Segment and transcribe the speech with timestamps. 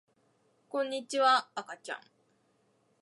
[0.67, 2.01] こんにちは、あかちゃん